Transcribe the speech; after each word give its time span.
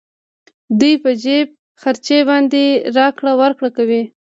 دوی 0.79 0.93
په 1.03 1.11
جېب 1.23 1.47
خرچې 1.81 2.17
باندې 2.29 2.63
راکړه 2.97 3.31
ورکړه 3.41 3.69
کوي 3.77 4.01